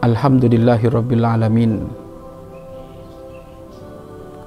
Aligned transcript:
الحمد 0.00 0.44
لله 0.48 0.80
رب 0.80 1.12
العالمين 1.12 1.72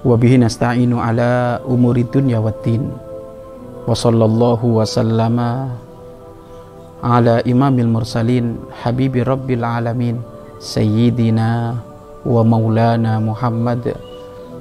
وبه 0.02 0.31
نستعين 0.41 0.89
على 0.98 1.62
أمور 1.70 1.95
الدنيا 2.09 2.41
والدين 2.41 2.84
وصلى 3.85 4.26
الله 4.26 4.62
وسلم 4.66 5.38
على 7.05 7.34
إمام 7.45 7.76
المرسلين 7.79 8.45
حبيب 8.81 9.13
رب 9.29 9.45
العالمين 9.52 10.16
سيدنا 10.57 11.76
ومولانا 12.26 13.13
محمد 13.21 13.93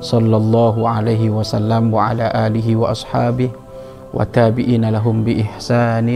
صلى 0.05 0.37
الله 0.37 0.77
عليه 0.89 1.25
وسلم 1.33 1.83
وعلى 1.95 2.27
آله 2.37 2.69
وأصحابه 2.77 3.51
وتابعين 4.13 4.85
لهم 4.93 5.17
بإحسان 5.25 6.09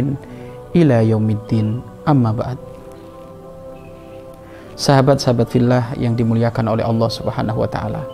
إلى 0.77 0.97
يوم 1.09 1.27
الدين 1.31 1.81
أما 2.05 2.33
بعد 2.37 2.76
Sahabat-sahabat 4.77 5.49
fillah 5.49 5.97
yang 5.97 6.13
dimuliakan 6.13 6.69
oleh 6.69 6.85
Allah 6.85 7.09
Subhanahu 7.09 7.65
wa 7.65 7.69
taala. 7.73 8.05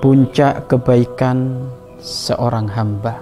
Puncak 0.00 0.64
kebaikan 0.64 1.68
seorang 2.00 2.64
hamba. 2.72 3.20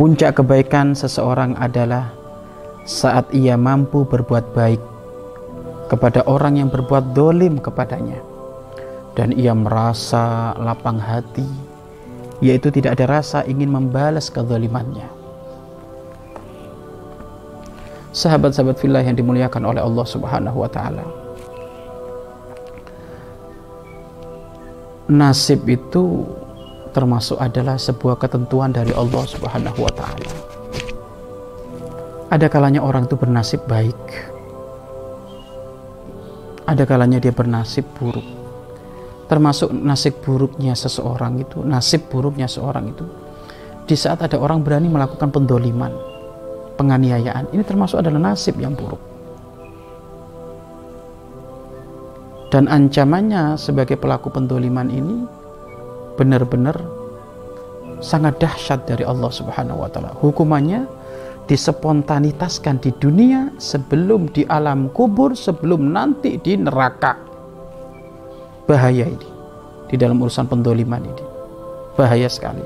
Puncak 0.00 0.40
kebaikan 0.40 0.96
seseorang 0.96 1.52
adalah 1.60 2.16
saat 2.88 3.28
ia 3.36 3.60
mampu 3.60 4.08
berbuat 4.08 4.56
baik 4.56 4.80
kepada 5.92 6.24
orang 6.24 6.56
yang 6.56 6.72
berbuat 6.72 7.12
dolim 7.12 7.60
kepadanya. 7.60 8.24
Dan 9.12 9.36
ia 9.36 9.52
merasa 9.52 10.56
lapang 10.56 10.96
hati 10.96 11.44
yaitu 12.40 12.72
tidak 12.72 12.96
ada 12.96 13.20
rasa 13.20 13.44
ingin 13.44 13.68
membalas 13.68 14.32
kezalimannya 14.32 15.19
sahabat-sahabat 18.10 18.76
fillah 18.78 19.02
yang 19.02 19.14
dimuliakan 19.14 19.62
oleh 19.66 19.82
Allah 19.82 20.06
Subhanahu 20.06 20.62
wa 20.62 20.70
taala 20.70 21.02
nasib 25.10 25.66
itu 25.66 26.22
termasuk 26.94 27.38
adalah 27.42 27.74
sebuah 27.74 28.18
ketentuan 28.18 28.70
dari 28.70 28.94
Allah 28.94 29.26
Subhanahu 29.26 29.78
wa 29.82 29.92
taala. 29.94 30.30
Ada 32.30 32.46
kalanya 32.46 32.78
orang 32.78 33.10
itu 33.10 33.18
bernasib 33.18 33.66
baik. 33.66 33.98
Ada 36.62 36.86
kalanya 36.86 37.18
dia 37.18 37.34
bernasib 37.34 37.82
buruk. 37.98 38.22
Termasuk 39.26 39.74
nasib 39.74 40.22
buruknya 40.22 40.78
seseorang 40.78 41.42
itu, 41.42 41.62
nasib 41.66 42.06
buruknya 42.06 42.46
seorang 42.46 42.94
itu 42.94 43.06
di 43.90 43.98
saat 43.98 44.22
ada 44.22 44.38
orang 44.38 44.62
berani 44.62 44.86
melakukan 44.86 45.34
pendoliman, 45.34 45.90
penganiayaan. 46.80 47.52
Ini 47.52 47.60
termasuk 47.60 48.00
adalah 48.00 48.32
nasib 48.32 48.56
yang 48.56 48.72
buruk. 48.72 48.96
Dan 52.48 52.66
ancamannya 52.66 53.60
sebagai 53.60 54.00
pelaku 54.00 54.32
pendoliman 54.32 54.88
ini 54.88 55.28
benar-benar 56.16 56.74
sangat 58.00 58.40
dahsyat 58.40 58.88
dari 58.88 59.04
Allah 59.04 59.28
Subhanahu 59.28 59.84
wa 59.84 59.88
taala. 59.92 60.10
Hukumannya 60.18 60.88
dispontanitaskan 61.46 62.82
di 62.82 62.90
dunia 62.96 63.54
sebelum 63.60 64.32
di 64.34 64.42
alam 64.48 64.90
kubur, 64.90 65.36
sebelum 65.36 65.94
nanti 65.94 66.40
di 66.42 66.58
neraka. 66.58 67.14
Bahaya 68.66 69.06
ini 69.06 69.28
di 69.86 69.94
dalam 70.00 70.18
urusan 70.18 70.50
pendoliman 70.50 71.02
ini. 71.06 71.24
Bahaya 71.94 72.26
sekali. 72.26 72.62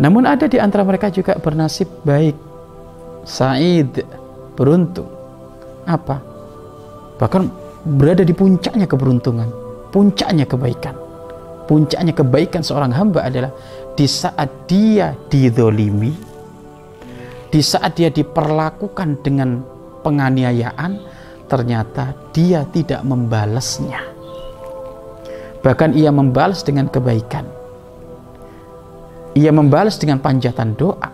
Namun 0.00 0.24
ada 0.24 0.48
di 0.48 0.56
antara 0.56 0.84
mereka 0.84 1.12
juga 1.12 1.36
bernasib 1.36 1.88
baik. 2.04 2.49
Said, 3.24 4.04
beruntung. 4.56 5.08
Apa? 5.84 6.20
Bahkan 7.20 7.42
berada 7.84 8.24
di 8.24 8.32
puncaknya 8.32 8.88
keberuntungan, 8.88 9.48
puncaknya 9.90 10.46
kebaikan 10.46 11.10
puncaknya 11.70 12.10
kebaikan 12.10 12.66
seorang 12.66 12.90
hamba 12.90 13.30
adalah 13.30 13.54
di 13.94 14.02
saat 14.10 14.66
dia 14.66 15.14
didolimi 15.30 16.10
di 17.46 17.62
saat 17.62 17.94
dia 17.94 18.10
diperlakukan 18.10 19.22
dengan 19.22 19.62
penganiayaan 20.02 20.98
ternyata 21.46 22.10
dia 22.34 22.66
tidak 22.74 23.06
membalasnya 23.06 24.02
bahkan 25.62 25.94
ia 25.94 26.10
membalas 26.10 26.66
dengan 26.66 26.90
kebaikan 26.90 27.46
ia 29.38 29.54
membalas 29.54 29.94
dengan 29.94 30.18
panjatan 30.18 30.74
doa 30.74 31.10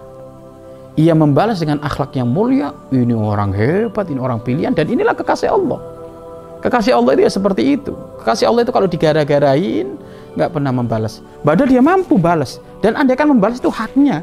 ia 0.96 1.12
membalas 1.12 1.60
dengan 1.60 1.78
akhlak 1.84 2.16
yang 2.16 2.28
mulia 2.28 2.72
ini 2.92 3.12
orang 3.12 3.52
hebat 3.52 4.08
ini 4.08 4.20
orang 4.20 4.40
pilihan 4.40 4.72
dan 4.72 4.88
inilah 4.88 5.12
kekasih 5.12 5.52
Allah 5.52 5.80
kekasih 6.64 6.96
Allah 6.96 7.12
itu 7.14 7.22
ya 7.28 7.32
seperti 7.32 7.62
itu 7.76 7.92
kekasih 8.24 8.48
Allah 8.48 8.64
itu 8.64 8.72
kalau 8.72 8.88
digara-garain 8.88 9.96
nggak 10.36 10.52
pernah 10.52 10.70
membalas. 10.70 11.24
Padahal 11.40 11.68
dia 11.72 11.82
mampu 11.82 12.20
balas. 12.20 12.60
Dan 12.84 12.94
andai 12.94 13.16
kan 13.16 13.26
membalas 13.26 13.56
itu 13.58 13.72
haknya. 13.72 14.20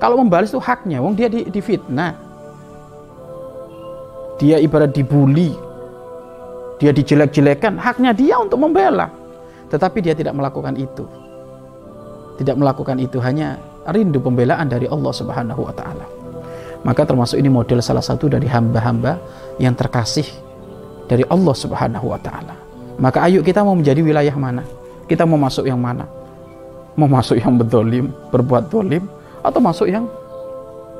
Kalau 0.00 0.16
membalas 0.16 0.48
itu 0.50 0.58
haknya, 0.58 1.04
wong 1.04 1.14
dia 1.14 1.28
di, 1.28 1.44
difitnah. 1.44 2.16
Dia 4.40 4.56
ibarat 4.64 4.96
dibully. 4.96 5.52
Dia 6.80 6.94
dijelek-jelekan, 6.94 7.76
haknya 7.76 8.16
dia 8.16 8.40
untuk 8.40 8.56
membela. 8.64 9.12
Tetapi 9.68 10.00
dia 10.00 10.16
tidak 10.16 10.32
melakukan 10.32 10.72
itu. 10.80 11.04
Tidak 12.40 12.56
melakukan 12.56 12.96
itu 13.02 13.20
hanya 13.20 13.60
rindu 13.90 14.20
pembelaan 14.20 14.68
dari 14.68 14.86
Allah 14.88 15.12
Subhanahu 15.12 15.64
wa 15.64 15.74
taala. 15.74 16.06
Maka 16.86 17.02
termasuk 17.02 17.40
ini 17.40 17.50
model 17.50 17.82
salah 17.82 18.04
satu 18.04 18.30
dari 18.30 18.46
hamba-hamba 18.46 19.18
yang 19.58 19.74
terkasih 19.74 20.26
dari 21.10 21.26
Allah 21.26 21.54
Subhanahu 21.56 22.06
wa 22.12 22.20
taala. 22.20 22.54
Maka 22.98 23.26
ayo 23.26 23.42
kita 23.42 23.62
mau 23.62 23.74
menjadi 23.74 24.02
wilayah 24.02 24.34
mana? 24.34 24.62
Kita 25.08 25.24
mau 25.24 25.40
masuk 25.40 25.64
yang 25.66 25.80
mana? 25.80 26.04
Mau 26.98 27.06
masuk 27.06 27.38
yang 27.38 27.54
berdolim, 27.56 28.10
berbuat 28.30 28.68
dolim, 28.68 29.06
atau 29.40 29.60
masuk 29.62 29.86
yang 29.88 30.04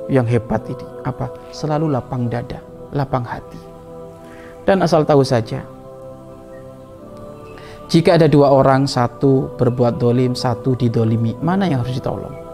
yang 0.08 0.24
hebat 0.24 0.62
ini? 0.66 0.86
Apa? 1.04 1.28
Selalu 1.50 1.90
lapang 1.92 2.30
dada, 2.30 2.62
lapang 2.94 3.26
hati. 3.26 3.60
Dan 4.64 4.80
asal 4.80 5.02
tahu 5.04 5.26
saja, 5.26 5.60
jika 7.88 8.20
ada 8.20 8.28
dua 8.28 8.52
orang, 8.52 8.84
satu 8.84 9.56
berbuat 9.56 9.96
dolim, 9.96 10.36
satu 10.36 10.76
didolimi, 10.76 11.32
mana 11.40 11.64
yang 11.66 11.80
harus 11.80 11.96
ditolong? 11.96 12.47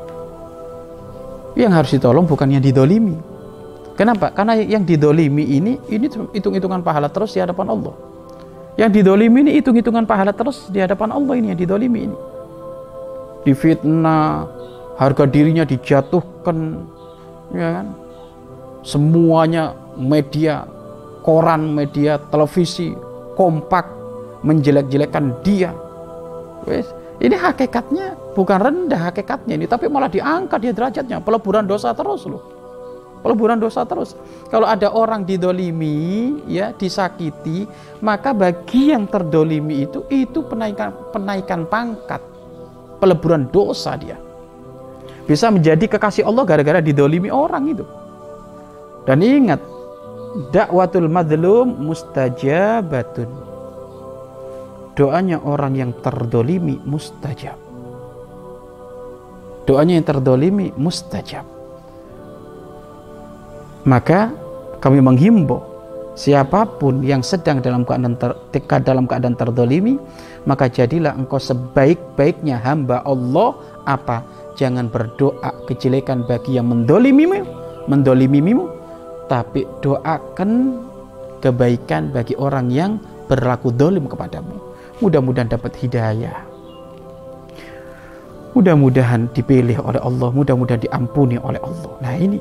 Yang 1.55 1.73
harus 1.73 1.91
ditolong 1.95 2.27
bukan 2.27 2.51
yang 2.51 2.63
didolimi. 2.63 3.15
Kenapa? 3.95 4.35
Karena 4.35 4.59
yang 4.59 4.83
didolimi 4.83 5.47
ini, 5.55 5.79
ini 5.87 6.11
hitung-hitungan 6.35 6.83
pahala 6.83 7.07
terus 7.07 7.31
di 7.31 7.39
hadapan 7.39 7.71
Allah. 7.71 7.95
Yang 8.75 8.91
didolimi 8.99 9.39
ini 9.47 9.51
hitung-hitungan 9.63 10.03
pahala 10.03 10.35
terus 10.35 10.67
di 10.67 10.83
hadapan 10.83 11.15
Allah 11.15 11.35
ini 11.39 11.55
yang 11.55 11.61
didolimi 11.63 12.11
ini. 12.11 12.17
Difitnah, 13.47 14.51
harga 14.99 15.31
dirinya 15.31 15.63
dijatuhkan, 15.63 16.59
ya 17.55 17.69
kan? 17.79 17.87
Semuanya 18.83 19.79
media, 19.95 20.67
koran, 21.23 21.71
media, 21.71 22.19
televisi, 22.35 22.99
kompak 23.39 23.87
menjelek-jelekan 24.43 25.39
dia. 25.47 25.71
Ini 27.23 27.37
hakikatnya 27.39 28.19
bukan 28.35 28.59
rendah 28.59 29.15
hakikatnya 29.15 29.55
ini, 29.57 29.67
tapi 29.71 29.87
malah 29.87 30.11
diangkat 30.11 30.59
dia 30.59 30.73
derajatnya, 30.75 31.23
peleburan 31.23 31.65
dosa 31.65 31.95
terus 31.95 32.27
loh 32.27 32.65
peleburan 33.25 33.57
dosa 33.57 33.89
terus. 33.89 34.13
Kalau 34.53 34.69
ada 34.69 34.93
orang 34.93 35.25
didolimi, 35.25 36.45
ya 36.45 36.77
disakiti, 36.77 37.65
maka 38.05 38.37
bagi 38.37 38.93
yang 38.93 39.09
terdolimi 39.09 39.89
itu 39.89 40.05
itu 40.13 40.45
penaikan 40.45 40.93
penaikan 41.09 41.65
pangkat, 41.65 42.21
peleburan 43.01 43.49
dosa 43.49 43.97
dia. 43.97 44.21
Bisa 45.25 45.49
menjadi 45.49 45.89
kekasih 45.89 46.29
Allah 46.29 46.45
gara-gara 46.45 46.85
didolimi 46.85 47.33
orang 47.33 47.73
itu. 47.73 47.89
Dan 49.09 49.25
ingat, 49.25 49.65
dakwatul 50.53 51.09
madlum 51.09 51.81
mustajabatun. 51.81 53.41
Doanya 54.95 55.41
orang 55.43 55.75
yang 55.81 55.91
terdolimi 56.05 56.77
mustajab. 56.85 57.64
Doanya 59.65 59.97
yang 59.97 60.07
terdolimi 60.07 60.71
mustajab. 60.77 61.45
Maka 63.85 64.33
kami 64.81 65.01
menghimbau 65.01 65.61
siapa 66.17 66.69
pun 66.79 67.01
yang 67.05 67.21
sedang 67.21 67.61
dalam 67.61 67.83
keadaan 67.85 68.17
ter, 68.17 68.33
dalam 68.85 69.05
keadaan 69.05 69.37
terdolimi 69.37 69.97
maka 70.45 70.69
jadilah 70.69 71.17
engkau 71.17 71.41
sebaik-baiknya 71.41 72.61
hamba 72.61 73.01
Allah. 73.05 73.57
Apa? 73.85 74.25
Jangan 74.55 74.89
berdoa 74.89 75.51
kejelekan 75.67 76.25
bagi 76.25 76.57
yang 76.57 76.71
mendolimimu 76.71 77.45
mendolimimu 77.91 78.65
tapi 79.29 79.65
doakan 79.81 80.81
kebaikan 81.41 82.13
bagi 82.13 82.37
orang 82.37 82.69
yang 82.73 82.97
berlaku 83.29 83.73
dolim 83.73 84.09
kepadamu. 84.09 84.57
Mudah-mudahan 85.01 85.51
dapat 85.51 85.75
hidayah 85.81 86.44
mudah-mudahan 88.55 89.29
dipilih 89.35 89.83
oleh 89.83 90.01
Allah 90.01 90.29
mudah-mudahan 90.31 90.81
diampuni 90.81 91.37
oleh 91.37 91.61
Allah 91.61 91.93
nah 92.01 92.15
ini 92.15 92.39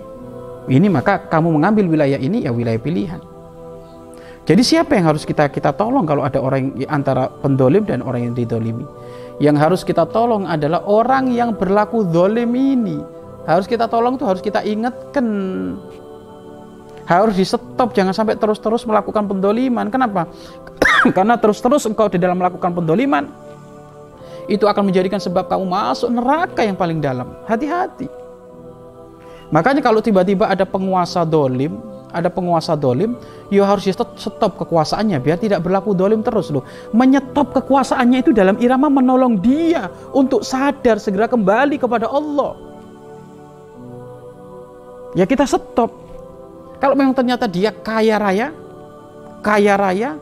ini 0.70 0.88
maka 0.88 1.20
kamu 1.28 1.60
mengambil 1.60 1.90
wilayah 1.90 2.22
ini 2.22 2.46
ya 2.46 2.54
wilayah 2.54 2.80
pilihan 2.80 3.22
jadi 4.44 4.60
siapa 4.60 5.00
yang 5.00 5.16
harus 5.16 5.24
kita 5.24 5.48
kita 5.48 5.72
tolong 5.72 6.04
kalau 6.04 6.28
ada 6.28 6.36
orang 6.44 6.76
yang 6.76 6.92
antara 6.92 7.32
pendolim 7.40 7.88
dan 7.88 8.04
orang 8.04 8.28
yang 8.28 8.36
didolimi? 8.36 8.84
Yang 9.40 9.56
harus 9.64 9.82
kita 9.88 10.04
tolong 10.12 10.44
adalah 10.44 10.84
orang 10.84 11.32
yang 11.32 11.56
berlaku 11.56 12.04
dolim 12.04 12.52
ini. 12.52 13.00
Harus 13.48 13.72
kita 13.72 13.88
tolong 13.88 14.20
tuh 14.20 14.28
harus 14.28 14.44
kita 14.44 14.60
ingatkan. 14.68 15.28
Harus 17.08 17.36
di 17.40 17.44
stop, 17.48 17.96
jangan 17.96 18.12
sampai 18.12 18.36
terus-terus 18.36 18.84
melakukan 18.84 19.28
pendoliman. 19.28 19.88
Kenapa? 19.88 20.28
Karena 21.16 21.40
terus-terus 21.40 21.88
engkau 21.88 22.08
di 22.12 22.20
dalam 22.20 22.40
melakukan 22.40 22.72
pendoliman, 22.72 23.28
itu 24.48 24.68
akan 24.68 24.92
menjadikan 24.92 25.20
sebab 25.20 25.48
kamu 25.48 25.66
masuk 25.68 26.10
neraka 26.12 26.62
yang 26.66 26.76
paling 26.76 27.00
dalam. 27.00 27.32
Hati-hati. 27.48 28.08
Makanya 29.54 29.86
kalau 29.86 30.02
tiba-tiba 30.02 30.50
ada 30.50 30.66
penguasa 30.66 31.22
dolim, 31.22 31.78
ada 32.14 32.30
penguasa 32.30 32.78
dolim, 32.78 33.18
ya 33.50 33.66
harus 33.66 33.90
stop 33.90 34.54
kekuasaannya 34.58 35.18
biar 35.22 35.38
tidak 35.42 35.66
berlaku 35.66 35.94
dolim 35.94 36.22
terus 36.22 36.54
loh. 36.54 36.66
Menyetop 36.94 37.54
kekuasaannya 37.54 38.22
itu 38.22 38.32
dalam 38.34 38.58
irama 38.62 38.90
menolong 38.90 39.38
dia 39.42 39.90
untuk 40.14 40.42
sadar 40.46 40.98
segera 40.98 41.30
kembali 41.30 41.78
kepada 41.82 42.10
Allah. 42.10 42.58
Ya 45.14 45.30
kita 45.30 45.46
stop. 45.46 45.94
Kalau 46.82 46.98
memang 46.98 47.14
ternyata 47.14 47.46
dia 47.46 47.70
kaya 47.70 48.18
raya, 48.18 48.50
kaya 49.46 49.78
raya, 49.78 50.18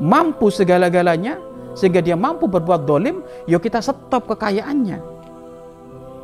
mampu 0.00 0.48
segala-galanya, 0.48 1.38
sehingga 1.76 2.00
dia 2.00 2.16
mampu 2.16 2.48
berbuat 2.48 2.88
dolim, 2.88 3.20
yuk 3.44 3.60
kita 3.60 3.84
stop 3.84 4.24
kekayaannya. 4.32 4.98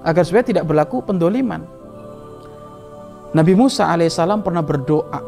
Agar 0.03 0.25
supaya 0.25 0.43
tidak 0.43 0.65
berlaku 0.65 1.05
pendoliman. 1.05 1.63
Nabi 3.37 3.53
Musa 3.53 3.93
alaihissalam 3.93 4.41
pernah 4.41 4.65
berdoa 4.65 5.21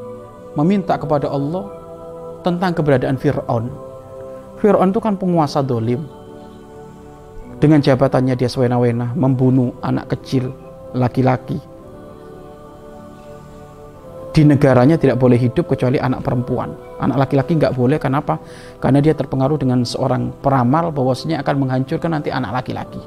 meminta 0.57 0.97
kepada 0.97 1.29
Allah 1.29 1.69
tentang 2.41 2.73
keberadaan 2.73 3.21
Fir'aun. 3.21 3.69
Fir'aun 4.61 4.91
itu 4.91 5.01
kan 5.01 5.15
penguasa 5.21 5.61
dolim. 5.61 6.05
Dengan 7.61 7.81
jabatannya 7.81 8.35
dia 8.37 8.49
sewena-wena 8.51 9.13
membunuh 9.17 9.73
anak 9.81 10.17
kecil, 10.17 10.53
laki-laki. 10.93 11.74
Di 14.35 14.43
negaranya 14.43 14.99
tidak 14.99 15.23
boleh 15.23 15.39
hidup 15.39 15.71
kecuali 15.71 15.95
anak 16.03 16.27
perempuan. 16.27 16.75
Anak 16.99 17.23
laki-laki 17.23 17.55
nggak 17.55 17.79
boleh, 17.79 18.03
kenapa? 18.03 18.43
Karena 18.83 18.99
dia 18.99 19.15
terpengaruh 19.15 19.55
dengan 19.63 19.87
seorang 19.87 20.35
peramal 20.43 20.91
bahwasanya 20.91 21.39
akan 21.47 21.55
menghancurkan 21.63 22.11
nanti 22.19 22.35
anak 22.35 22.51
laki-laki. 22.63 22.99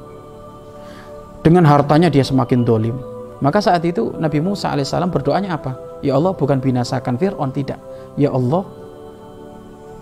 Dengan 1.44 1.68
hartanya 1.68 2.08
dia 2.08 2.24
semakin 2.24 2.64
dolim 2.64 2.96
maka 3.38 3.62
saat 3.62 3.86
itu 3.86 4.14
Nabi 4.18 4.42
Musa 4.42 4.74
alaihissalam 4.74 5.14
berdoanya 5.14 5.54
apa? 5.54 6.02
Ya 6.02 6.18
Allah 6.18 6.34
bukan 6.34 6.58
binasakan 6.58 7.14
Fir'aun 7.14 7.54
tidak. 7.54 7.78
Ya 8.18 8.34
Allah 8.34 8.66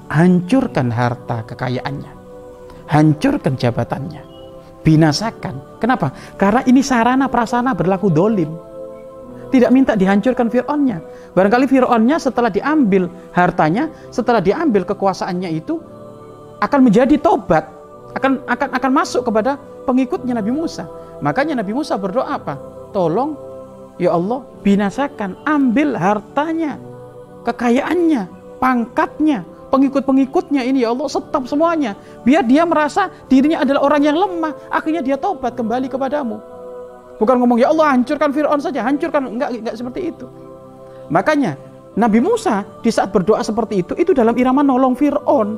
hancurkan 0.08 0.88
harta 0.88 1.44
kekayaannya. 1.44 2.12
Hancurkan 2.88 3.60
jabatannya. 3.60 4.22
Binasakan. 4.80 5.82
Kenapa? 5.82 6.14
Karena 6.40 6.64
ini 6.64 6.80
sarana 6.80 7.28
prasana 7.28 7.76
berlaku 7.76 8.08
dolim. 8.08 8.48
Tidak 9.56 9.72
minta 9.72 9.96
dihancurkan 9.96 10.52
Fir'aunnya. 10.52 11.00
Barangkali 11.32 11.64
Fir'aunnya 11.64 12.20
setelah 12.20 12.52
diambil 12.52 13.08
hartanya, 13.32 13.88
setelah 14.12 14.44
diambil 14.44 14.84
kekuasaannya 14.84 15.48
itu 15.48 15.80
akan 16.60 16.80
menjadi 16.84 17.16
tobat, 17.16 17.64
akan 18.12 18.44
akan 18.44 18.68
akan 18.76 18.90
masuk 18.92 19.24
kepada 19.24 19.56
pengikutnya 19.88 20.36
Nabi 20.36 20.52
Musa. 20.52 20.84
Makanya 21.24 21.56
Nabi 21.64 21.72
Musa 21.72 21.96
berdoa 21.96 22.36
apa? 22.36 22.76
tolong 22.96 23.36
ya 24.00 24.16
Allah 24.16 24.40
binasakan 24.64 25.36
ambil 25.44 25.92
hartanya 26.00 26.80
kekayaannya 27.44 28.24
pangkatnya 28.56 29.44
pengikut-pengikutnya 29.68 30.64
ini 30.64 30.80
ya 30.80 30.96
Allah 30.96 31.12
stop 31.12 31.44
semuanya 31.44 31.92
biar 32.24 32.40
dia 32.48 32.64
merasa 32.64 33.12
dirinya 33.28 33.60
adalah 33.60 33.84
orang 33.84 34.02
yang 34.08 34.16
lemah 34.16 34.72
akhirnya 34.72 35.04
dia 35.04 35.20
tobat 35.20 35.52
kembali 35.52 35.92
kepadamu 35.92 36.40
bukan 37.16 37.36
ngomong 37.40 37.58
ya 37.60 37.72
Allah 37.72 37.96
hancurkan 37.96 38.30
Fir'aun 38.32 38.60
saja 38.60 38.84
hancurkan 38.84 39.26
enggak 39.26 39.50
enggak 39.52 39.74
seperti 39.76 40.12
itu 40.14 40.26
makanya 41.08 41.56
Nabi 41.96 42.20
Musa 42.20 42.64
di 42.84 42.92
saat 42.92 43.12
berdoa 43.12 43.40
seperti 43.40 43.80
itu 43.80 43.92
itu 43.96 44.12
dalam 44.12 44.36
irama 44.36 44.60
nolong 44.60 44.94
Fir'aun 44.96 45.48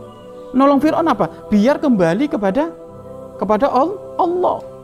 nolong 0.54 0.80
Fir'aun 0.80 1.06
apa 1.06 1.48
biar 1.50 1.82
kembali 1.82 2.30
kepada 2.30 2.70
kepada 3.38 3.66
Allah 3.70 4.78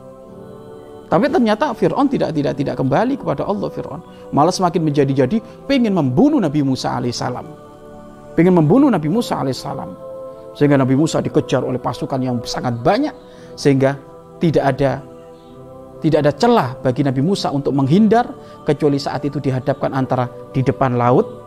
tapi 1.05 1.29
ternyata 1.29 1.69
Fir'aun 1.77 2.09
tidak 2.09 2.33
tidak 2.33 2.53
tidak 2.57 2.75
kembali 2.81 3.13
kepada 3.15 3.45
Allah 3.45 3.69
Fir'aun. 3.69 4.01
Malah 4.33 4.53
semakin 4.53 4.81
menjadi-jadi 4.89 5.37
pengen 5.69 5.93
membunuh 5.93 6.41
Nabi 6.41 6.65
Musa 6.65 6.97
alaihissalam. 6.97 7.45
Pengen 8.33 8.57
membunuh 8.57 8.89
Nabi 8.89 9.05
Musa 9.07 9.37
alaihissalam. 9.37 9.93
Sehingga 10.57 10.81
Nabi 10.81 10.97
Musa 10.97 11.21
dikejar 11.21 11.61
oleh 11.61 11.77
pasukan 11.77 12.17
yang 12.17 12.41
sangat 12.41 12.81
banyak. 12.81 13.13
Sehingga 13.53 13.95
tidak 14.41 14.75
ada 14.75 15.05
tidak 16.03 16.27
ada 16.27 16.33
celah 16.35 16.69
bagi 16.83 17.01
Nabi 17.01 17.21
Musa 17.23 17.49
untuk 17.49 17.71
menghindar 17.71 18.27
kecuali 18.67 18.99
saat 18.99 19.23
itu 19.23 19.39
dihadapkan 19.39 19.95
antara 19.95 20.27
di 20.51 20.61
depan 20.61 20.99
laut 20.99 21.45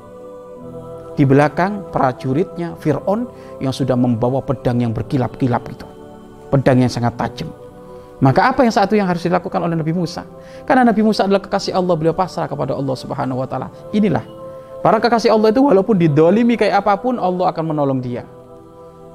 di 1.18 1.26
belakang 1.26 1.90
prajuritnya 1.90 2.78
Fir'aun 2.78 3.26
yang 3.58 3.74
sudah 3.74 3.98
membawa 3.98 4.38
pedang 4.38 4.78
yang 4.78 4.94
berkilap-kilap 4.94 5.66
itu. 5.66 5.86
Pedang 6.48 6.78
yang 6.78 6.88
sangat 6.88 7.18
tajam. 7.18 7.50
Maka 8.18 8.50
apa 8.50 8.66
yang 8.66 8.74
satu 8.74 8.94
yang 8.94 9.06
harus 9.06 9.22
dilakukan 9.26 9.58
oleh 9.62 9.74
Nabi 9.78 9.94
Musa? 9.94 10.26
Karena 10.62 10.86
Nabi 10.86 11.02
Musa 11.02 11.26
adalah 11.26 11.42
kekasih 11.42 11.74
Allah, 11.74 11.94
beliau 11.94 12.14
pasrah 12.14 12.46
kepada 12.50 12.74
Allah 12.74 12.94
Subhanahu 12.98 13.42
wa 13.42 13.46
taala. 13.46 13.70
Inilah 13.90 14.26
para 14.82 15.02
kekasih 15.02 15.34
Allah 15.34 15.50
itu 15.50 15.62
walaupun 15.62 15.98
didolimi 15.98 16.54
kayak 16.54 16.82
apa 16.82 16.98
pun 16.98 17.18
Allah 17.18 17.50
akan 17.50 17.64
menolong 17.74 17.98
dia. 17.98 18.22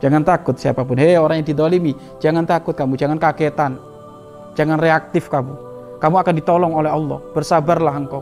Jangan 0.03 0.23
takut 0.27 0.59
siapa 0.59 0.83
pun. 0.83 0.99
Hei 0.99 1.15
orang 1.15 1.39
yang 1.39 1.47
didolimi, 1.47 1.95
jangan 2.19 2.43
takut 2.43 2.75
kamu, 2.75 2.99
jangan 2.99 3.15
kagetan. 3.15 3.79
Jangan 4.53 4.77
reaktif 4.77 5.29
kamu. 5.29 5.53
Kamu 5.97 6.15
akan 6.19 6.33
ditolong 6.37 6.73
oleh 6.77 6.91
Allah. 6.91 7.19
Bersabarlah 7.33 7.95
engkau. 7.97 8.21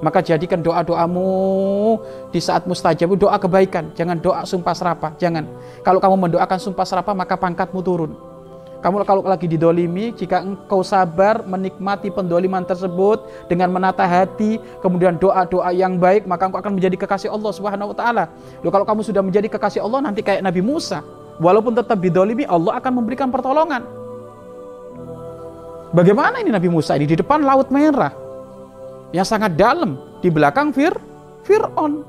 Maka 0.00 0.24
jadikan 0.24 0.64
doa-doamu 0.64 2.00
di 2.32 2.40
saat 2.40 2.64
mustajab 2.64 3.12
doa 3.20 3.36
kebaikan. 3.36 3.92
Jangan 3.92 4.16
doa 4.16 4.40
sumpah 4.48 4.72
serapah. 4.72 5.12
Jangan. 5.20 5.44
Kalau 5.84 6.00
kamu 6.00 6.28
mendoakan 6.28 6.58
sumpah 6.58 6.88
serapah 6.88 7.12
maka 7.12 7.36
pangkatmu 7.36 7.80
turun. 7.84 8.12
Kamu 8.80 9.04
kalau 9.04 9.20
lagi 9.20 9.44
didolimi, 9.44 10.08
jika 10.16 10.40
engkau 10.40 10.80
sabar 10.80 11.44
menikmati 11.44 12.08
pendoliman 12.08 12.64
tersebut 12.64 13.28
dengan 13.44 13.68
menata 13.68 14.08
hati, 14.08 14.56
kemudian 14.80 15.20
doa-doa 15.20 15.68
yang 15.76 16.00
baik, 16.00 16.24
maka 16.24 16.48
engkau 16.48 16.64
akan 16.64 16.80
menjadi 16.80 16.96
kekasih 16.96 17.28
Allah 17.28 17.52
Subhanahu 17.52 17.92
wa 17.92 17.96
taala. 18.00 18.32
Loh 18.64 18.72
kalau 18.72 18.88
kamu 18.88 19.04
sudah 19.04 19.20
menjadi 19.20 19.52
kekasih 19.52 19.84
Allah 19.84 20.00
nanti 20.00 20.24
kayak 20.24 20.40
Nabi 20.40 20.64
Musa, 20.64 21.04
walaupun 21.36 21.76
tetap 21.76 22.00
didolimi, 22.00 22.48
Allah 22.48 22.80
akan 22.80 23.04
memberikan 23.04 23.28
pertolongan. 23.28 23.99
Bagaimana 25.90 26.38
ini 26.38 26.54
Nabi 26.54 26.70
Musa 26.70 26.94
ini 26.94 27.10
di 27.10 27.18
depan 27.18 27.42
laut 27.42 27.66
merah? 27.74 28.14
Yang 29.10 29.26
sangat 29.34 29.58
dalam, 29.58 29.98
di 30.22 30.30
belakang 30.30 30.70
Fir 30.70 30.94
Fir'aun. 31.42 32.06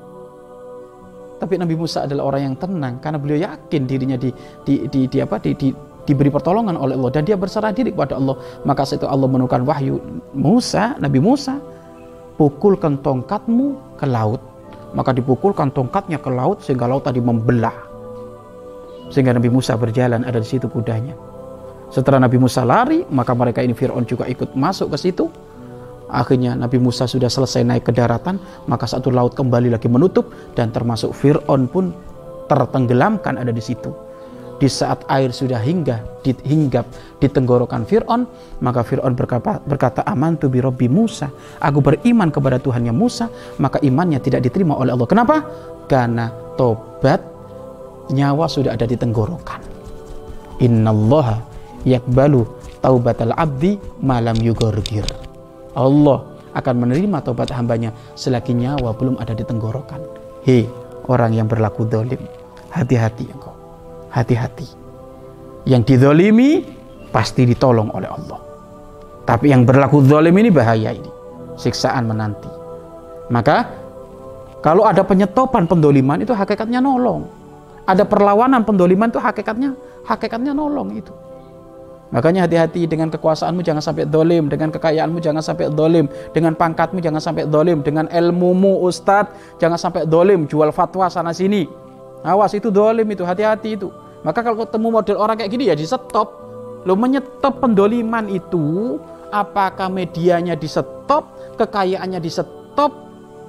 Tapi 1.42 1.58
Nabi 1.58 1.74
Musa 1.74 2.06
adalah 2.06 2.30
orang 2.30 2.42
yang 2.46 2.54
tenang 2.54 3.02
karena 3.02 3.18
beliau 3.18 3.42
yakin 3.42 3.82
dirinya 3.90 4.14
di 4.14 4.30
di 4.62 4.86
di, 4.86 5.10
di 5.10 5.18
apa 5.18 5.42
di, 5.42 5.58
di 5.58 5.74
diberi 6.06 6.30
pertolongan 6.30 6.78
oleh 6.78 6.94
Allah 6.94 7.10
dan 7.10 7.26
dia 7.26 7.34
berserah 7.34 7.74
diri 7.74 7.90
kepada 7.90 8.14
Allah. 8.14 8.38
Maka 8.62 8.86
setelah 8.86 9.18
Allah 9.18 9.26
menurunkan 9.26 9.66
wahyu 9.66 9.98
Musa 10.30 10.94
Nabi 11.02 11.18
Musa 11.18 11.58
pukulkan 12.38 13.02
tongkatmu 13.02 13.98
ke 13.98 14.06
laut. 14.06 14.38
Maka 14.94 15.10
dipukulkan 15.10 15.74
tongkatnya 15.74 16.22
ke 16.22 16.30
laut 16.30 16.62
sehingga 16.62 16.86
laut 16.86 17.02
tadi 17.02 17.18
membelah. 17.18 17.74
Sehingga 19.10 19.34
Nabi 19.34 19.50
Musa 19.50 19.74
berjalan 19.74 20.22
ada 20.22 20.38
di 20.38 20.46
situ 20.46 20.70
kudanya 20.70 21.31
setelah 21.92 22.24
Nabi 22.24 22.40
Musa 22.40 22.64
lari 22.64 23.04
maka 23.12 23.36
mereka 23.36 23.60
ini 23.60 23.76
Fir'aun 23.76 24.08
juga 24.08 24.24
ikut 24.26 24.56
masuk 24.56 24.96
ke 24.96 24.98
situ. 24.98 25.28
Akhirnya 26.12 26.52
Nabi 26.52 26.76
Musa 26.76 27.08
sudah 27.08 27.28
selesai 27.28 27.64
naik 27.64 27.88
ke 27.88 27.92
daratan 27.92 28.40
maka 28.68 28.84
satu 28.84 29.08
laut 29.08 29.32
kembali 29.36 29.72
lagi 29.72 29.88
menutup 29.88 30.32
dan 30.56 30.72
termasuk 30.72 31.12
Fir'aun 31.12 31.68
pun 31.68 31.92
tertenggelamkan 32.48 33.36
ada 33.36 33.52
di 33.52 33.60
situ. 33.60 33.92
Di 34.60 34.70
saat 34.70 35.02
air 35.10 35.34
sudah 35.34 35.58
hingga 35.58 36.22
hinggap 36.22 36.86
di 37.18 37.26
tenggorokan 37.26 37.82
Fir'aun 37.84 38.28
maka 38.62 38.86
Fir'aun 38.86 39.12
berkata, 39.12 39.58
berkata 39.64 40.00
aman 40.06 40.36
tu 40.40 40.48
bi 40.48 40.60
Musa. 40.86 41.28
Aku 41.60 41.84
beriman 41.84 42.32
kepada 42.32 42.56
Tuhannya 42.60 42.94
Musa 42.94 43.28
maka 43.60 43.80
imannya 43.82 44.20
tidak 44.22 44.44
diterima 44.46 44.78
oleh 44.78 44.94
Allah. 44.94 45.08
Kenapa? 45.08 45.36
karena 45.92 46.32
tobat 46.56 47.20
nyawa 48.08 48.48
sudah 48.48 48.72
ada 48.72 48.88
di 48.88 48.96
tenggorokan. 48.96 49.60
Innallaha 50.64 51.51
yakbalu 51.86 52.46
taubatal 52.82 53.34
abdi 53.34 53.78
malam 54.02 54.36
yugorgir 54.38 55.06
Allah 55.72 56.24
akan 56.52 56.74
menerima 56.84 57.24
taubat 57.24 57.48
hambanya 57.56 57.96
selagi 58.12 58.52
nyawa 58.52 58.92
belum 58.92 59.16
ada 59.18 59.32
di 59.32 59.44
tenggorokan 59.44 60.00
hei 60.44 60.68
orang 61.08 61.32
yang 61.36 61.48
berlaku 61.48 61.88
dolim 61.88 62.20
hati-hati 62.70 63.26
engkau 63.30 63.62
hati-hati. 64.12 64.68
Yang 65.64 65.96
didolimi 65.96 66.62
pasti 67.08 67.48
ditolong 67.48 67.88
oleh 67.96 68.12
Allah. 68.12 68.40
Tapi 69.24 69.50
yang 69.50 69.64
berlaku 69.64 70.04
dolim 70.04 70.36
ini 70.36 70.52
bahaya 70.52 70.92
ini. 70.92 71.10
Siksaan 71.56 72.04
menanti. 72.04 72.50
Maka 73.32 73.72
kalau 74.60 74.84
ada 74.84 75.02
penyetopan 75.02 75.64
pendoliman 75.64 76.20
itu 76.20 76.36
hakikatnya 76.36 76.84
nolong. 76.84 77.26
Ada 77.88 78.06
perlawanan 78.06 78.62
pendoliman 78.62 79.10
itu 79.10 79.18
hakikatnya 79.18 79.74
hakikatnya 80.06 80.52
nolong 80.54 80.94
itu. 80.94 81.10
Makanya 82.12 82.44
hati-hati 82.44 82.84
dengan 82.84 83.08
kekuasaanmu 83.08 83.64
jangan 83.64 83.80
sampai 83.80 84.04
dolim, 84.04 84.52
dengan 84.52 84.68
kekayaanmu 84.68 85.16
jangan 85.24 85.40
sampai 85.40 85.72
dolim, 85.72 86.12
dengan 86.36 86.52
pangkatmu 86.52 87.00
jangan 87.00 87.24
sampai 87.24 87.48
dolim, 87.48 87.80
dengan 87.80 88.04
ilmumu 88.12 88.84
ustadz 88.84 89.56
jangan 89.56 89.80
sampai 89.80 90.04
dolim, 90.04 90.44
jual 90.44 90.68
fatwa 90.76 91.08
sana 91.08 91.32
sini. 91.32 91.64
Awas 92.20 92.52
itu 92.52 92.68
dolim 92.68 93.08
itu, 93.08 93.24
hati-hati 93.24 93.80
itu. 93.80 93.88
Maka 94.22 94.44
kalau 94.44 94.60
ketemu 94.60 94.88
model 94.92 95.16
orang 95.18 95.40
kayak 95.40 95.50
gini 95.50 95.72
ya 95.72 95.74
di 95.74 95.88
stop. 95.88 96.28
Lo 96.84 96.98
menyetop 96.98 97.64
pendoliman 97.64 98.28
itu, 98.28 99.00
apakah 99.32 99.88
medianya 99.88 100.52
di 100.52 100.68
stop, 100.68 101.56
kekayaannya 101.56 102.20
di 102.20 102.28
stop, 102.28 102.92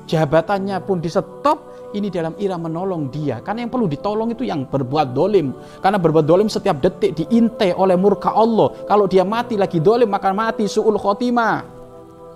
jabatannya 0.08 0.80
pun 0.88 1.04
di 1.04 1.12
stop, 1.12 1.73
ini 1.94 2.10
dalam 2.10 2.34
ira 2.42 2.58
menolong 2.58 3.08
dia. 3.14 3.40
Karena 3.40 3.66
yang 3.66 3.72
perlu 3.72 3.86
ditolong 3.88 4.34
itu 4.34 4.44
yang 4.44 4.66
berbuat 4.66 5.14
dolim. 5.14 5.54
Karena 5.80 6.02
berbuat 6.02 6.26
dolim 6.26 6.50
setiap 6.50 6.82
detik 6.82 7.14
diintai 7.18 7.74
oleh 7.78 7.94
murka 7.94 8.34
Allah. 8.34 8.74
Kalau 8.90 9.06
dia 9.06 9.22
mati 9.24 9.56
lagi 9.56 9.78
dolim, 9.78 10.10
maka 10.10 10.34
mati 10.34 10.66
su'ul 10.66 10.98
khotimah. 10.98 11.64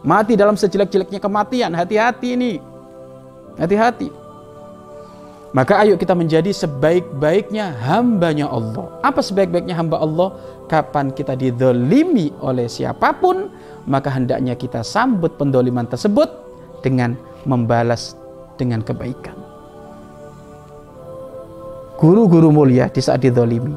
Mati 0.06 0.38
dalam 0.38 0.56
sejelek-jeleknya 0.56 1.18
kematian. 1.18 1.74
Hati-hati 1.74 2.28
ini. 2.38 2.54
Hati-hati. 3.58 4.28
Maka 5.56 5.82
ayo 5.82 5.96
kita 5.96 6.14
menjadi 6.14 6.52
sebaik-baiknya 6.52 7.74
hambanya 7.82 8.52
Allah. 8.52 8.92
Apa 9.02 9.26
sebaik-baiknya 9.26 9.74
hamba 9.74 9.98
Allah? 9.98 10.36
Kapan 10.68 11.16
kita 11.16 11.34
didolimi 11.40 12.36
oleh 12.44 12.68
siapa 12.68 13.16
pun, 13.16 13.48
maka 13.88 14.12
hendaknya 14.12 14.54
kita 14.60 14.84
sambut 14.84 15.40
pendoliman 15.40 15.88
tersebut 15.88 16.28
dengan 16.84 17.16
membalas 17.48 18.20
dengan 18.60 18.84
kebaikan. 18.84 19.37
Guru-guru 21.98 22.54
mulia 22.54 22.86
di 22.94 23.02
saat 23.02 23.26
didolimi, 23.26 23.74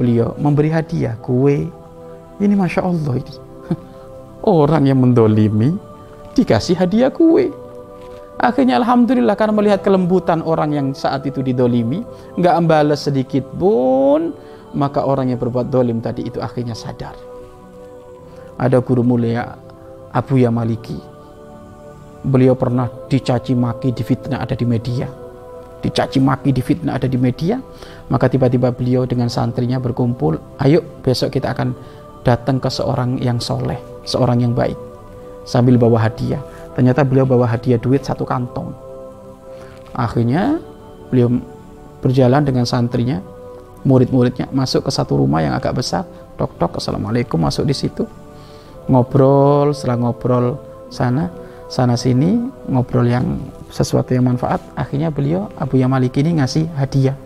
beliau 0.00 0.32
memberi 0.40 0.72
hadiah 0.72 1.16
kue. 1.20 1.68
Ini 2.40 2.54
Masya 2.56 2.82
Allah 2.82 3.14
ini. 3.20 3.34
Orang 4.42 4.88
yang 4.88 4.98
mendolimi 4.98 5.76
dikasih 6.34 6.74
hadiah 6.74 7.14
kue 7.14 7.52
Akhirnya 8.34 8.82
Alhamdulillah 8.82 9.38
karena 9.38 9.54
melihat 9.54 9.80
kelembutan 9.86 10.42
orang 10.42 10.74
yang 10.74 10.86
saat 10.90 11.22
itu 11.22 11.38
didolimi, 11.38 12.02
nggak 12.34 12.54
membalas 12.60 13.06
sedikit 13.06 13.46
pun, 13.54 14.34
maka 14.74 15.06
orang 15.06 15.30
yang 15.30 15.38
berbuat 15.38 15.70
dolim 15.70 16.02
tadi 16.02 16.26
itu 16.26 16.42
akhirnya 16.42 16.74
sadar. 16.74 17.14
Ada 18.58 18.82
guru 18.82 19.06
mulia 19.06 19.54
Abu 20.10 20.42
Yamaliki. 20.42 20.98
Beliau 22.26 22.58
pernah 22.58 22.90
dicaci 23.06 23.54
maki, 23.54 23.94
difitnah 23.94 24.42
ada 24.42 24.58
di 24.58 24.66
media. 24.66 25.06
Dicaci 25.84 26.16
maki, 26.16 26.56
difitnah 26.56 26.96
ada 26.96 27.04
di 27.04 27.20
media. 27.20 27.60
Maka 28.08 28.32
tiba-tiba 28.32 28.72
beliau 28.72 29.04
dengan 29.04 29.28
santrinya 29.28 29.76
berkumpul, 29.76 30.40
ayo 30.64 30.80
besok 31.04 31.36
kita 31.36 31.52
akan 31.52 31.76
datang 32.24 32.56
ke 32.56 32.72
seorang 32.72 33.20
yang 33.20 33.36
soleh, 33.36 33.76
seorang 34.08 34.40
yang 34.40 34.56
baik. 34.56 34.76
Sambil 35.44 35.76
bawa 35.76 36.08
hadiah 36.08 36.40
Ternyata 36.74 37.06
beliau 37.06 37.24
bawa 37.24 37.46
hadiah 37.46 37.78
duit 37.78 38.02
satu 38.02 38.26
kantong. 38.26 38.74
Akhirnya 39.94 40.58
beliau 41.08 41.30
berjalan 42.02 42.42
dengan 42.42 42.66
santrinya, 42.66 43.22
murid-muridnya 43.86 44.50
masuk 44.50 44.90
ke 44.90 44.90
satu 44.90 45.22
rumah 45.22 45.40
yang 45.40 45.54
agak 45.54 45.78
besar. 45.78 46.02
Tok 46.34 46.58
tok, 46.58 46.82
assalamualaikum 46.82 47.38
masuk 47.38 47.62
di 47.62 47.74
situ. 47.78 48.02
Ngobrol, 48.90 49.70
setelah 49.70 50.02
ngobrol 50.02 50.58
sana, 50.90 51.30
sana 51.68 51.98
sini, 51.98 52.38
ngobrol 52.68 53.06
yang 53.08 53.40
sesuatu 53.72 54.14
yang 54.14 54.28
manfaat. 54.28 54.62
Akhirnya 54.78 55.10
beliau 55.10 55.50
Abu 55.58 55.80
Yamalik 55.80 56.14
ini 56.20 56.38
ngasih 56.38 56.68
hadiah, 56.76 57.16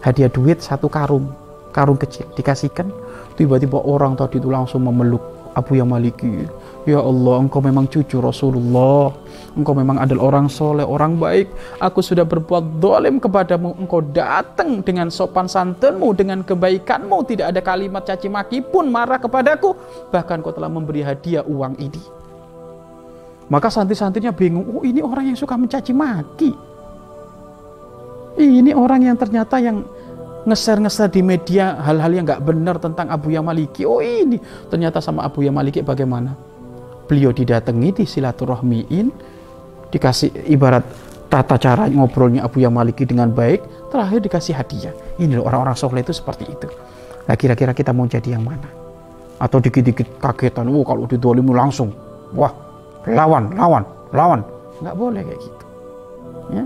hadiah 0.00 0.30
duit 0.30 0.62
satu 0.64 0.88
karung, 0.88 1.30
karung 1.74 1.98
kecil 1.98 2.28
dikasihkan. 2.38 2.88
Tiba-tiba 3.34 3.82
orang 3.82 4.14
tadi 4.14 4.38
itu 4.38 4.46
langsung 4.46 4.86
memeluk 4.86 5.22
Abu 5.54 5.78
Yamaliki 5.78 6.46
Ya 6.84 7.00
Allah, 7.00 7.40
engkau 7.40 7.64
memang 7.64 7.88
cucu 7.88 8.20
Rasulullah. 8.20 9.08
Engkau 9.56 9.72
memang 9.72 9.96
adalah 9.96 10.28
orang 10.28 10.52
soleh, 10.52 10.84
orang 10.84 11.16
baik. 11.16 11.48
Aku 11.80 12.04
sudah 12.04 12.28
berbuat 12.28 12.76
dolim 12.76 13.16
kepadamu. 13.16 13.72
Engkau 13.80 14.04
datang 14.04 14.84
dengan 14.84 15.08
sopan 15.08 15.48
santunmu, 15.48 16.12
dengan 16.12 16.44
kebaikanmu. 16.44 17.24
Tidak 17.24 17.56
ada 17.56 17.64
kalimat 17.64 18.04
caci 18.04 18.28
maki 18.28 18.60
pun 18.60 18.92
marah 18.92 19.16
kepadaku. 19.16 19.72
Bahkan 20.12 20.44
kau 20.44 20.52
telah 20.52 20.68
memberi 20.68 21.00
hadiah 21.00 21.40
uang 21.40 21.80
ini. 21.80 22.23
Maka 23.52 23.68
santri-santrinya 23.68 24.32
bingung. 24.32 24.80
Oh 24.80 24.82
ini 24.84 25.04
orang 25.04 25.32
yang 25.32 25.38
suka 25.38 25.58
mencaci 25.58 25.92
maki. 25.92 26.50
Ini 28.34 28.74
orang 28.74 29.06
yang 29.06 29.16
ternyata 29.20 29.62
yang 29.62 29.84
ngeser-ngeser 30.44 31.08
di 31.08 31.22
media 31.22 31.78
hal-hal 31.80 32.10
yang 32.12 32.24
nggak 32.26 32.42
benar 32.42 32.76
tentang 32.82 33.12
Abu 33.12 33.30
Yamaliki. 33.30 33.84
Oh 33.86 34.02
ini 34.02 34.40
ternyata 34.68 34.98
sama 34.98 35.22
Abu 35.22 35.44
Yamaliki 35.44 35.84
bagaimana? 35.84 36.54
beliau 37.04 37.30
didatangi 37.30 38.02
di 38.02 38.04
silaturahmiin 38.08 39.06
dikasih 39.92 40.50
ibarat 40.50 40.82
tata 41.28 41.56
cara 41.60 41.86
ngobrolnya 41.86 42.44
Abu 42.44 42.64
Yamaliki 42.64 43.04
dengan 43.04 43.30
baik 43.30 43.92
terakhir 43.92 44.24
dikasih 44.24 44.54
hadiah 44.56 44.94
ini 45.20 45.38
orang-orang 45.38 45.76
soleh 45.76 46.02
itu 46.02 46.16
seperti 46.16 46.48
itu 46.48 46.68
nah 47.28 47.36
kira-kira 47.36 47.76
kita 47.76 47.92
mau 47.92 48.08
jadi 48.08 48.36
yang 48.36 48.44
mana 48.44 48.68
atau 49.38 49.60
dikit-dikit 49.60 50.18
kagetan 50.18 50.68
oh 50.72 50.82
kalau 50.82 51.04
didolimu 51.04 51.52
langsung 51.52 51.92
wah 52.32 52.52
lawan 53.08 53.52
lawan 53.56 53.84
lawan. 54.14 54.40
Nggak 54.80 54.96
boleh 54.96 55.22
kayak 55.22 55.40
gitu. 55.40 55.64
Ya? 56.52 56.64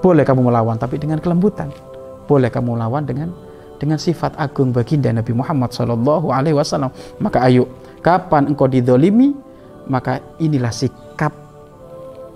Boleh 0.00 0.24
kamu 0.24 0.40
melawan 0.48 0.76
tapi 0.80 0.96
dengan 0.96 1.20
kelembutan. 1.20 1.68
Boleh 2.24 2.48
kamu 2.48 2.78
lawan 2.78 3.04
dengan 3.04 3.34
dengan 3.80 3.96
sifat 3.96 4.36
agung 4.36 4.70
baginda 4.72 5.10
Nabi 5.12 5.32
Muhammad 5.32 5.72
Shallallahu 5.72 6.30
Alaihi 6.32 6.56
Wasallam. 6.56 6.92
Maka 7.20 7.44
ayo 7.48 7.68
Kapan 8.00 8.48
engkau 8.48 8.64
didolimi, 8.64 9.36
maka 9.92 10.24
inilah 10.40 10.72
sikap 10.72 11.36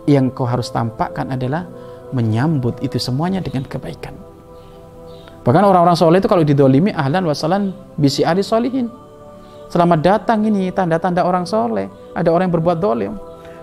yang 0.04 0.28
kau 0.28 0.44
harus 0.44 0.68
tampakkan 0.68 1.32
adalah 1.32 1.64
menyambut 2.12 2.76
itu 2.84 3.00
semuanya 3.00 3.40
dengan 3.40 3.64
kebaikan. 3.64 4.12
Bahkan 5.40 5.64
orang-orang 5.64 5.96
soleh 5.96 6.20
itu 6.20 6.28
kalau 6.28 6.44
didolimi 6.44 6.92
ahlan 6.92 7.24
wasalan 7.24 7.72
bisi 7.96 8.20
ahli 8.28 8.44
solihin. 8.44 8.92
Selamat 9.72 10.00
datang 10.04 10.44
ini 10.44 10.70
tanda-tanda 10.70 11.24
orang 11.24 11.48
soleh. 11.48 11.88
Ada 12.14 12.30
orang 12.30 12.48
yang 12.48 12.56
berbuat 12.60 12.78
dolim. 12.78 13.12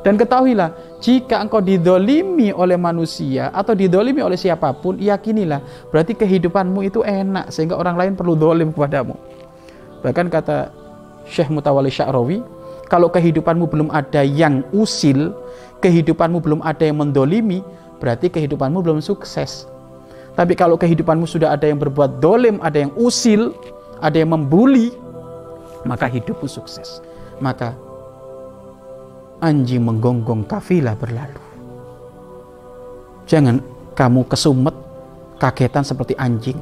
Dan 0.02 0.18
ketahuilah, 0.18 0.98
jika 0.98 1.38
engkau 1.38 1.62
didolimi 1.62 2.50
oleh 2.50 2.74
manusia 2.74 3.54
atau 3.54 3.78
didolimi 3.78 4.26
oleh 4.26 4.34
siapa 4.34 4.74
pun, 4.74 4.98
yakinilah, 4.98 5.62
berarti 5.94 6.18
kehidupanmu 6.18 6.82
itu 6.82 7.06
enak 7.06 7.54
sehingga 7.54 7.78
orang 7.78 7.94
lain 7.94 8.14
perlu 8.18 8.34
dolim 8.34 8.74
kepadamu. 8.74 9.14
Bahkan 10.02 10.34
kata 10.34 10.74
Syekh 11.30 11.54
Mutawali 11.54 11.94
Sya'rawi, 11.94 12.42
kalau 12.90 13.14
kehidupanmu 13.14 13.70
belum 13.70 13.94
ada 13.94 14.26
yang 14.26 14.66
usil, 14.74 15.38
kehidupanmu 15.86 16.42
belum 16.42 16.60
ada 16.66 16.82
yang 16.82 16.98
mendolimi, 16.98 17.62
berarti 18.02 18.34
kehidupanmu 18.34 18.82
belum 18.82 19.06
sukses. 19.06 19.70
Tapi 20.34 20.58
kalau 20.58 20.82
kehidupanmu 20.82 21.30
sudah 21.30 21.54
ada 21.54 21.70
yang 21.70 21.78
berbuat 21.78 22.18
dolim, 22.18 22.58
ada 22.66 22.90
yang 22.90 22.92
usil, 22.98 23.54
ada 24.02 24.18
yang 24.18 24.34
membuli, 24.34 24.90
maka 25.88 26.10
hidupmu 26.10 26.48
sukses. 26.48 27.02
Maka 27.42 27.74
anjing 29.42 29.82
menggonggong 29.82 30.46
kafilah 30.46 30.94
berlalu. 30.98 31.42
Jangan 33.26 33.64
kamu 33.98 34.28
kesumet, 34.28 34.76
kagetan 35.42 35.86
seperti 35.86 36.14
anjing. 36.18 36.58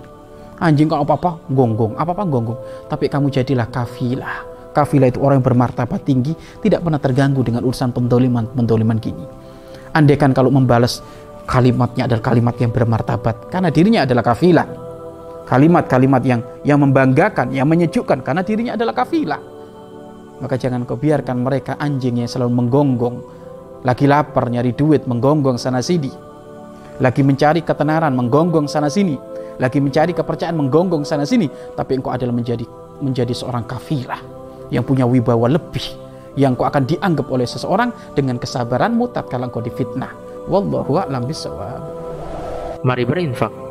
Anjing 0.59 0.91
kalau 0.91 1.07
apa-apa 1.07 1.39
gonggong, 1.51 1.95
apa-apa 1.95 2.23
gonggong. 2.27 2.59
Tapi 2.91 3.07
kamu 3.07 3.31
jadilah 3.31 3.67
kafilah 3.71 4.59
kafilah 4.73 5.09
itu 5.09 5.19
orang 5.19 5.41
yang 5.41 5.47
bermartabat 5.49 6.01
tinggi 6.05 6.33
tidak 6.61 6.85
pernah 6.85 7.01
terganggu 7.01 7.41
dengan 7.41 7.65
urusan 7.65 7.89
pendoliman 7.89 8.45
pendoliman 8.53 8.97
gini 9.01 9.25
andaikan 9.97 10.31
kalau 10.31 10.53
membalas 10.53 11.01
kalimatnya 11.49 12.05
adalah 12.05 12.21
kalimat 12.21 12.55
yang 12.61 12.69
bermartabat 12.69 13.49
karena 13.49 13.69
dirinya 13.73 14.05
adalah 14.05 14.23
kafilah 14.23 14.67
kalimat-kalimat 15.49 16.21
yang 16.21 16.41
yang 16.61 16.77
membanggakan, 16.77 17.49
yang 17.49 17.65
menyejukkan 17.65 18.21
karena 18.21 18.45
dirinya 18.45 18.77
adalah 18.77 18.93
kafilah. 18.93 19.41
Maka 20.39 20.55
jangan 20.55 20.85
kau 20.85 20.95
biarkan 20.95 21.41
mereka 21.41 21.75
anjing 21.81 22.21
yang 22.21 22.29
selalu 22.29 22.53
menggonggong, 22.63 23.17
lagi 23.83 24.05
lapar 24.05 24.47
nyari 24.47 24.71
duit 24.77 25.09
menggonggong 25.09 25.57
sana 25.57 25.81
sini, 25.81 26.13
lagi 27.01 27.25
mencari 27.25 27.65
ketenaran 27.65 28.13
menggonggong 28.13 28.69
sana 28.69 28.87
sini, 28.87 29.17
lagi 29.57 29.81
mencari 29.81 30.13
kepercayaan 30.13 30.55
menggonggong 30.55 31.03
sana 31.03 31.25
sini, 31.25 31.49
tapi 31.75 31.97
engkau 31.97 32.13
adalah 32.13 32.31
menjadi 32.31 32.63
menjadi 33.01 33.33
seorang 33.33 33.65
kafilah 33.65 34.21
yang 34.69 34.85
punya 34.85 35.03
wibawa 35.03 35.49
lebih 35.49 35.83
yang 36.37 36.53
kau 36.53 36.69
akan 36.69 36.85
dianggap 36.85 37.25
oleh 37.27 37.49
seseorang 37.49 37.89
dengan 38.13 38.37
kesabaranmu 38.37 39.11
tatkala 39.11 39.49
engkau 39.49 39.65
difitnah. 39.65 40.13
Wallahu 40.47 41.03
a'lam 41.03 41.27
bishawab. 41.27 41.83
Mari 42.79 43.03
berinfak 43.03 43.68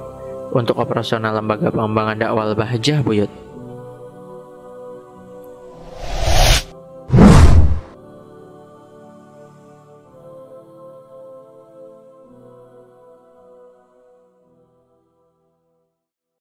untuk 0.53 0.77
operasional 0.81 1.37
lembaga 1.37 1.69
pengembangan 1.73 2.17
dakwah 2.21 2.53
Bahjah 2.57 3.01
Buyut. 3.05 3.48